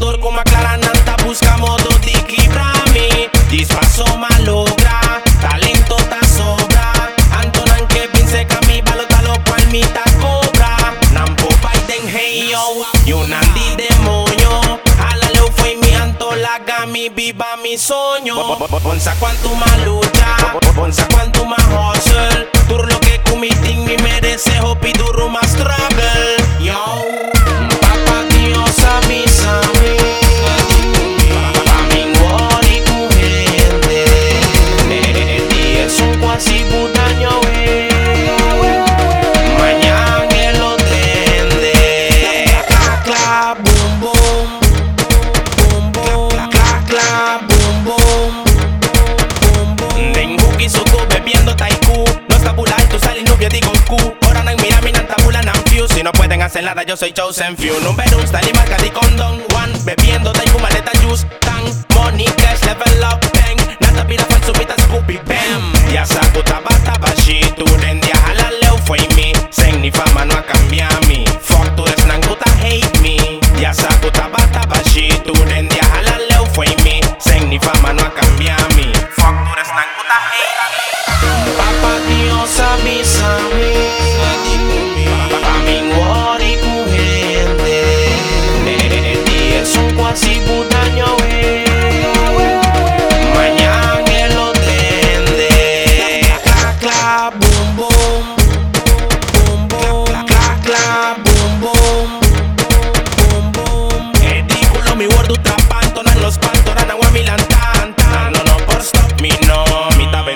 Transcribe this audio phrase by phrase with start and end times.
[0.00, 6.88] Anto dorko maklara nan ta buscamos do tiki brami Dispaso malogra Talento ta sobra.
[7.36, 10.96] Anto nan que pinse kami balota lo cual mi ta cobra.
[11.12, 14.80] Nan po paiten hey yo Yo nan di demonio.
[15.04, 16.32] Alale fue mi anto
[16.86, 20.59] mi viva mi sueño Ponsa cuanto más
[55.88, 57.72] Si no pueden hacer nada yo soy chosen few.
[57.80, 61.26] Numero un style y marca di condom One bebiendo taiku maleta juice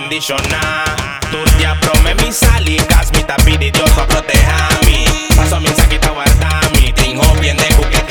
[0.04, 0.84] Mi ta bendiciona
[1.31, 6.60] Turdia prome mi salikas Mi ta pidi Dios pa proteja mi Paso mi sakita guarda
[6.72, 8.03] mi Tingo bien de buque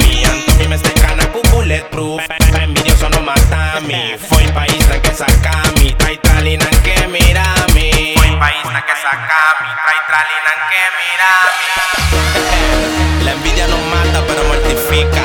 [0.00, 2.22] mi Anto mi me cana ku bulletproof.
[2.60, 7.46] Envidioso no mata mi Foi país na que saca mi Trai trali nan que mira
[7.72, 13.66] mi Foi país na que saca mi Trai trali nan que mira mi La envidia
[13.68, 15.22] no mata pero mortifica.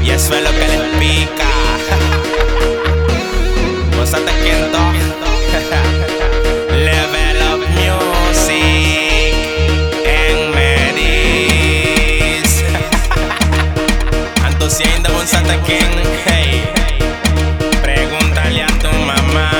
[0.00, 1.99] Y eso es lo que les pica
[17.82, 19.50] Pregúntale a tu mamá,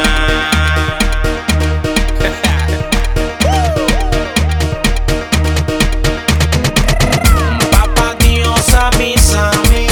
[7.71, 9.87] papá Dios, a mi Sammy,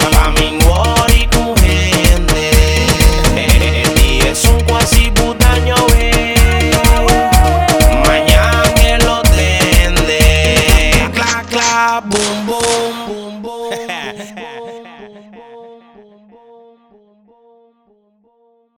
[0.00, 2.50] papá, mi cuerpo, y cujente,
[4.02, 6.72] y es un guasi putaño, eh.
[8.04, 13.45] mañana que lo tende, clac, clac, boom, boom, boom.